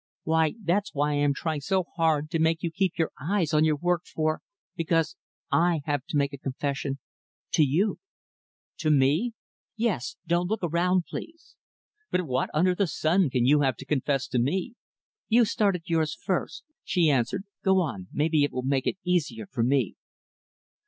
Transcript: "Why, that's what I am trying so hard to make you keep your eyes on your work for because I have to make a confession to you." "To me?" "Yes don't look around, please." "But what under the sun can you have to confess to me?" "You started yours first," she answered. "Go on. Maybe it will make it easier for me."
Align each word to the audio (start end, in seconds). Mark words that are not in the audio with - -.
"Why, 0.23 0.55
that's 0.63 0.95
what 0.95 1.09
I 1.09 1.13
am 1.13 1.35
trying 1.35 1.61
so 1.61 1.83
hard 1.95 2.31
to 2.31 2.39
make 2.39 2.63
you 2.63 2.71
keep 2.71 2.97
your 2.97 3.11
eyes 3.21 3.53
on 3.53 3.63
your 3.63 3.75
work 3.75 4.07
for 4.07 4.41
because 4.75 5.15
I 5.51 5.81
have 5.85 6.05
to 6.07 6.17
make 6.17 6.33
a 6.33 6.39
confession 6.39 6.97
to 7.51 7.61
you." 7.63 7.99
"To 8.79 8.89
me?" 8.89 9.33
"Yes 9.75 10.15
don't 10.25 10.47
look 10.47 10.63
around, 10.63 11.05
please." 11.07 11.55
"But 12.09 12.21
what 12.25 12.49
under 12.51 12.73
the 12.73 12.87
sun 12.87 13.29
can 13.29 13.45
you 13.45 13.61
have 13.61 13.77
to 13.77 13.85
confess 13.85 14.27
to 14.29 14.39
me?" 14.39 14.73
"You 15.29 15.45
started 15.45 15.83
yours 15.85 16.15
first," 16.19 16.63
she 16.83 17.07
answered. 17.11 17.43
"Go 17.63 17.79
on. 17.79 18.07
Maybe 18.11 18.43
it 18.43 18.51
will 18.51 18.63
make 18.63 18.87
it 18.87 18.97
easier 19.03 19.45
for 19.45 19.61
me." 19.61 19.97